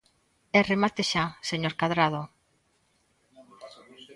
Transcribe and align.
E 0.57 0.59
remate 0.71 1.03
xa, 1.11 1.25
señor 1.49 1.73
Cadrado. 1.79 2.21